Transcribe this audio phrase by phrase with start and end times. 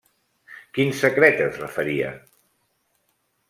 [0.77, 2.11] Quin secret es referia?